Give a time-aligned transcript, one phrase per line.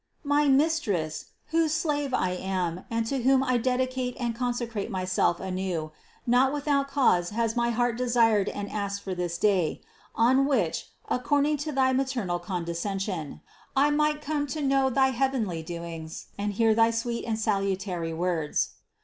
[0.23, 5.91] "My Mistress, whose slave I am and to whom I dedicate and consecrate myself anew;
[6.25, 9.79] not without cause has my heart desired and asked for this day,
[10.15, 13.41] on which, according to thy maternal condescension,
[13.75, 17.57] I might come to know thy heavenly doings and hear thy sweet THE CONCEPTION 197
[17.59, 17.67] and
[18.09, 18.69] salutary words.